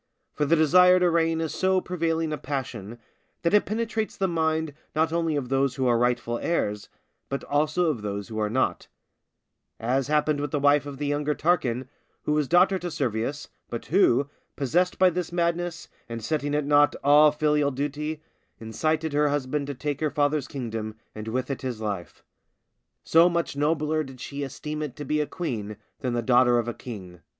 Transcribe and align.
For 0.33 0.45
the 0.45 0.55
desire 0.55 0.99
to 0.99 1.11
reign 1.11 1.39
is 1.41 1.53
so 1.53 1.79
prevailing 1.79 2.33
a 2.33 2.37
passion, 2.39 2.97
that 3.43 3.53
it 3.53 3.67
penetrates 3.67 4.17
the 4.17 4.27
minds 4.27 4.71
not 4.95 5.13
only 5.13 5.35
of 5.35 5.49
those 5.49 5.75
who 5.75 5.85
are 5.85 5.95
rightful 5.99 6.39
heirs, 6.39 6.89
but 7.29 7.43
also 7.43 7.85
of 7.91 8.01
those 8.01 8.27
who 8.27 8.39
are 8.39 8.49
not; 8.49 8.87
as 9.79 10.07
happened 10.07 10.39
with 10.39 10.49
the 10.49 10.59
wife 10.59 10.87
of 10.87 10.97
the 10.97 11.05
younger 11.05 11.35
Tarquin, 11.35 11.87
who 12.23 12.31
was 12.31 12.47
daughter 12.47 12.79
to 12.79 12.89
Servius, 12.89 13.49
but 13.69 13.85
who, 13.85 14.27
possessed 14.55 14.97
by 14.97 15.11
this 15.11 15.31
madness, 15.31 15.87
and 16.09 16.23
setting 16.23 16.55
at 16.55 16.65
naught 16.65 16.95
all 17.03 17.31
filial 17.31 17.69
duty, 17.69 18.23
incited 18.59 19.13
her 19.13 19.29
husband 19.29 19.67
to 19.67 19.75
take 19.75 19.99
her 19.99 20.09
father's 20.09 20.47
kingdom, 20.47 20.95
and 21.13 21.27
with 21.27 21.51
it 21.51 21.61
his 21.61 21.79
life; 21.79 22.23
so 23.03 23.29
much 23.29 23.55
nobler 23.55 24.01
did 24.03 24.19
she 24.19 24.41
esteem 24.41 24.81
it 24.81 24.95
to 24.95 25.05
be 25.05 25.21
a 25.21 25.27
queen 25.27 25.77
than 25.99 26.13
the 26.13 26.23
daughter 26.23 26.57
of 26.57 26.67
a 26.67 26.73
king. 26.73 27.21